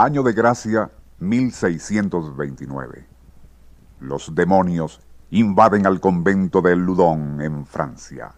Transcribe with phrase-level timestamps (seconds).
[0.00, 3.08] Año de gracia 1629.
[3.98, 5.00] Los demonios
[5.32, 8.30] invaden al convento de Ludón en Francia.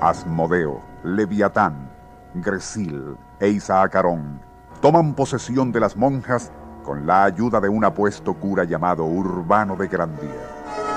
[0.00, 1.90] Asmodeo, Leviatán,
[2.34, 4.40] Gresil e Isaacarón
[4.80, 6.52] toman posesión de las monjas
[6.84, 10.87] con la ayuda de un apuesto cura llamado Urbano de Grandier.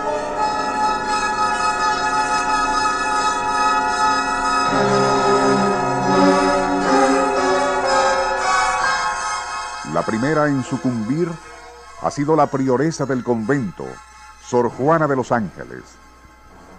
[9.94, 11.28] La primera en sucumbir
[12.02, 13.86] ha sido la prioresa del convento,
[14.42, 15.84] Sor Juana de los Ángeles.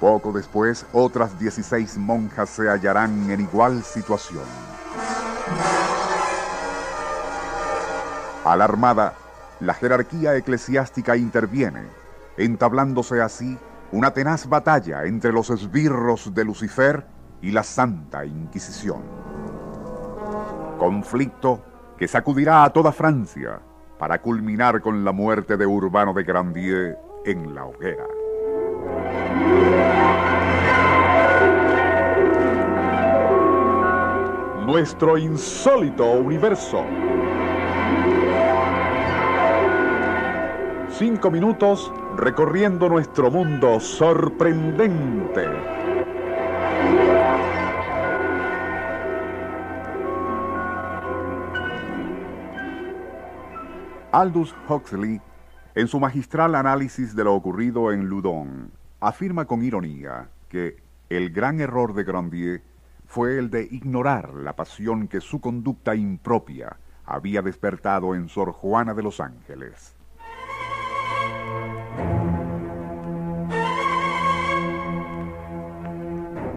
[0.01, 4.45] Poco después, otras 16 monjas se hallarán en igual situación.
[8.47, 9.13] Alarmada,
[9.61, 11.83] la jerarquía eclesiástica interviene,
[12.39, 13.59] entablándose así
[13.93, 17.07] una tenaz batalla entre los esbirros de Lucifer
[17.43, 19.03] y la Santa Inquisición.
[20.79, 21.72] Conflicto
[22.03, 23.61] que sacudirá a toda Francia
[23.97, 28.05] para culminar con la muerte de Urbano de Grandier en la hoguera.
[34.67, 36.84] Nuestro insólito universo.
[40.91, 45.92] Cinco minutos recorriendo nuestro mundo sorprendente.
[54.12, 55.23] Aldous Huxley,
[55.75, 60.77] en su magistral análisis de lo ocurrido en Loudon, afirma con ironía que
[61.09, 62.62] el gran error de Grandier
[63.06, 68.93] fue el de ignorar la pasión que su conducta impropia había despertado en Sor Juana
[68.93, 69.97] de los Ángeles.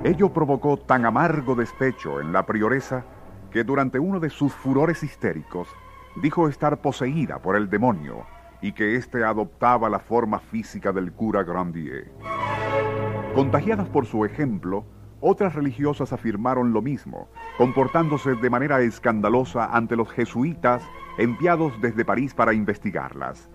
[0.04, 3.06] Ello provocó tan amargo despecho en la prioresa
[3.50, 5.70] que durante uno de sus furores histéricos
[6.22, 8.26] dijo estar poseída por el demonio
[8.62, 12.12] y que éste adoptaba la forma física del cura Grandier.
[13.36, 14.86] Contagiadas por su ejemplo,
[15.20, 20.84] otras religiosas afirmaron lo mismo, comportándose de manera escandalosa ante los jesuitas
[21.18, 23.50] enviados desde París para investigarlas.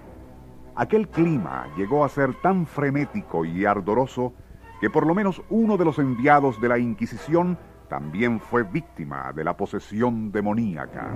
[0.74, 4.32] Aquel clima llegó a ser tan frenético y ardoroso
[4.80, 9.44] que por lo menos uno de los enviados de la Inquisición también fue víctima de
[9.44, 11.10] la posesión demoníaca.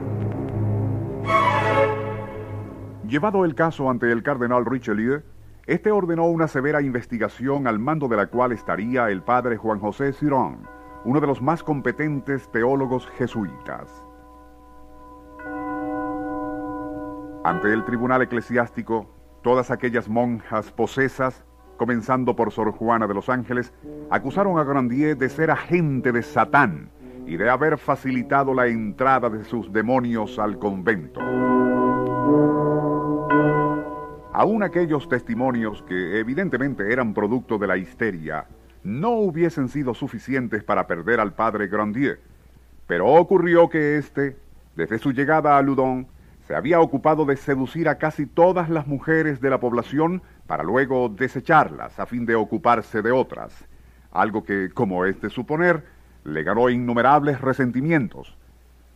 [3.07, 5.23] Llevado el caso ante el cardenal Richelieu,
[5.67, 10.13] este ordenó una severa investigación al mando de la cual estaría el padre Juan José
[10.13, 10.67] Cirón,
[11.05, 14.05] uno de los más competentes teólogos jesuitas.
[17.45, 19.07] Ante el tribunal eclesiástico,
[19.43, 21.45] todas aquellas monjas posesas,
[21.77, 23.73] comenzando por Sor Juana de los Ángeles,
[24.11, 26.91] acusaron a Grandier de ser agente de Satán
[27.27, 31.21] y de haber facilitado la entrada de sus demonios al convento.
[34.33, 38.47] Aún aquellos testimonios que evidentemente eran producto de la histeria
[38.83, 42.21] no hubiesen sido suficientes para perder al padre Grandier,
[42.87, 44.37] pero ocurrió que éste,
[44.77, 46.07] desde su llegada a Loudon,
[46.47, 51.09] se había ocupado de seducir a casi todas las mujeres de la población para luego
[51.09, 53.67] desecharlas a fin de ocuparse de otras,
[54.13, 55.85] algo que, como es de suponer,
[56.25, 58.37] le ganó innumerables resentimientos.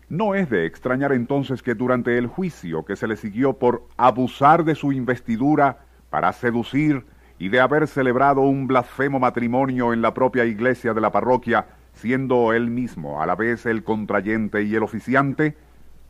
[0.09, 4.65] No es de extrañar entonces que durante el juicio que se le siguió por abusar
[4.65, 7.05] de su investidura para seducir
[7.39, 12.53] y de haber celebrado un blasfemo matrimonio en la propia iglesia de la parroquia, siendo
[12.53, 15.57] él mismo a la vez el contrayente y el oficiante,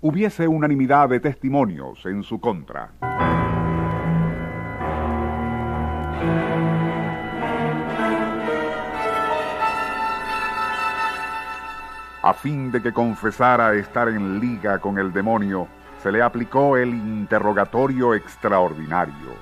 [0.00, 2.93] hubiese unanimidad de testimonios en su contra.
[12.23, 15.69] A fin de que confesara estar en liga con el demonio,
[16.03, 19.35] se le aplicó el interrogatorio extraordinario,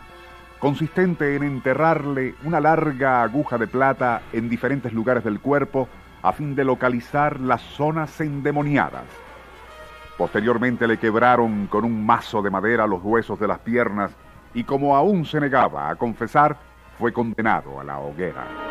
[0.59, 5.89] consistente en enterrarle una larga aguja de plata en diferentes lugares del cuerpo
[6.23, 9.05] a fin de localizar las zonas endemoniadas.
[10.19, 14.11] Posteriormente le quebraron con un mazo de madera los huesos de las piernas
[14.53, 16.59] y como aún se negaba a confesar,
[16.99, 18.66] fue condenado a la hoguera.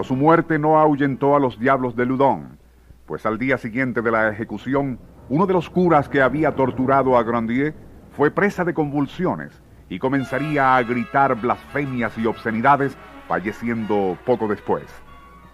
[0.00, 2.58] Pero su muerte no ahuyentó a los diablos de Ludon,
[3.04, 4.98] pues al día siguiente de la ejecución,
[5.28, 7.74] uno de los curas que había torturado a Grandier
[8.16, 9.60] fue presa de convulsiones
[9.90, 12.96] y comenzaría a gritar blasfemias y obscenidades,
[13.28, 14.86] falleciendo poco después.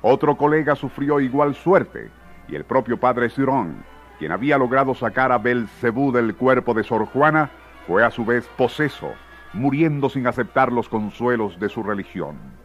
[0.00, 2.08] Otro colega sufrió igual suerte,
[2.46, 3.74] y el propio padre Siron,
[4.20, 7.50] quien había logrado sacar a Belcebú del cuerpo de Sor Juana,
[7.88, 9.10] fue a su vez poseso,
[9.54, 12.55] muriendo sin aceptar los consuelos de su religión.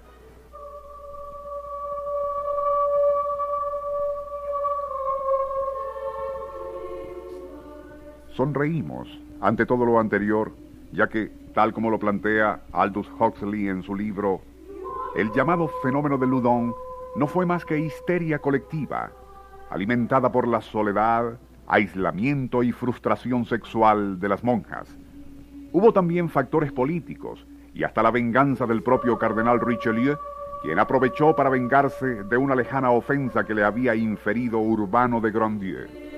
[8.41, 9.07] Sonreímos
[9.39, 10.51] ante todo lo anterior,
[10.91, 14.41] ya que, tal como lo plantea Aldous Huxley en su libro,
[15.15, 16.73] el llamado fenómeno de Ludon
[17.15, 19.11] no fue más que histeria colectiva,
[19.69, 24.87] alimentada por la soledad, aislamiento y frustración sexual de las monjas.
[25.71, 27.45] Hubo también factores políticos
[27.75, 30.17] y hasta la venganza del propio cardenal Richelieu,
[30.63, 36.10] quien aprovechó para vengarse de una lejana ofensa que le había inferido Urbano de Grandier.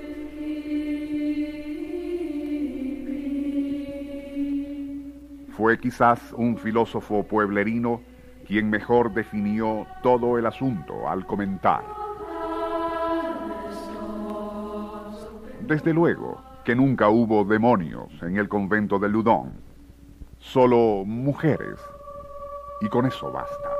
[5.56, 8.00] Fue quizás un filósofo pueblerino
[8.44, 11.84] quien mejor definió todo el asunto al comentar.
[15.60, 19.52] Desde luego que nunca hubo demonios en el convento de Ludon,
[20.38, 21.78] solo mujeres,
[22.80, 23.73] y con eso basta.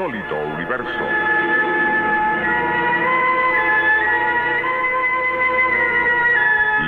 [0.00, 1.04] Insólito universo.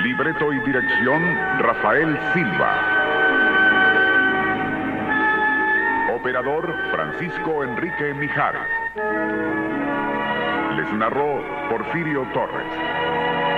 [0.02, 1.22] Libreto y dirección
[1.58, 2.72] Rafael Silva.
[6.14, 8.62] Operador Francisco Enrique Mijares.
[10.76, 13.51] Les narró Porfirio Torres.